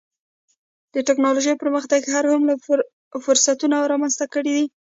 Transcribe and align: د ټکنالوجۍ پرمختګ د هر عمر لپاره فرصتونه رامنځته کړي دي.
د 0.93 0.95
ټکنالوجۍ 1.07 1.53
پرمختګ 1.63 1.99
د 2.03 2.07
هر 2.15 2.25
عمر 2.31 2.47
لپاره 2.51 2.83
فرصتونه 3.25 3.75
رامنځته 3.91 4.25
کړي 4.33 4.51
دي. 4.57 4.65